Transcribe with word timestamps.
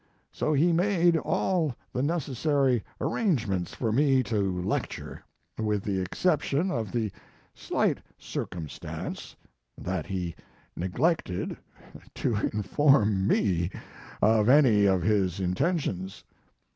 So 0.31 0.51
he 0.53 0.73
made 0.73 1.15
all 1.15 1.75
the 1.93 2.01
necessary 2.01 2.83
arrangements 2.99 3.75
for 3.75 3.91
me 3.91 4.23
to 4.23 4.61
lecture, 4.63 5.23
with 5.59 5.83
the 5.83 6.01
exception 6.01 6.71
of 6.71 6.91
the 6.91 7.11
slight 7.53 7.99
circumstance 8.17 9.35
that 9.77 10.07
he 10.07 10.33
neglected 10.75 11.55
to 12.15 12.33
inform 12.35 13.27
me 13.27 13.69
of 14.23 14.49
any 14.49 14.87
of 14.87 15.03
his 15.03 15.39
intentions. 15.39 16.23